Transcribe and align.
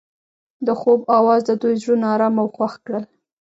د 0.65 0.67
خوب 0.79 0.99
اواز 1.17 1.41
د 1.47 1.51
دوی 1.61 1.73
زړونه 1.81 2.05
ارامه 2.15 2.39
او 2.43 2.47
خوښ 2.55 2.73
کړل. 2.85 3.03